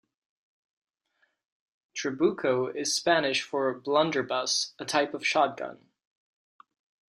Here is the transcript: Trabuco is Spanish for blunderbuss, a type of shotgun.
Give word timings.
Trabuco 1.95 2.75
is 2.75 2.95
Spanish 2.95 3.43
for 3.43 3.71
blunderbuss, 3.79 4.73
a 4.79 4.83
type 4.85 5.13
of 5.13 5.23
shotgun. 5.27 5.77